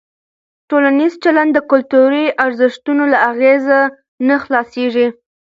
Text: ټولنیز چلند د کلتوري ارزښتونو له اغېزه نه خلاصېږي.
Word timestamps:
ټولنیز 0.69 1.13
چلند 1.23 1.51
د 1.53 1.59
کلتوري 1.71 2.25
ارزښتونو 2.45 3.03
له 3.11 3.17
اغېزه 3.31 3.79
نه 4.27 4.35
خلاصېږي. 4.43 5.07